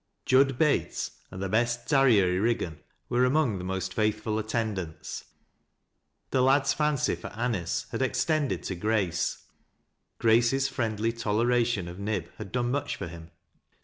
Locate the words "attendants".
4.39-5.25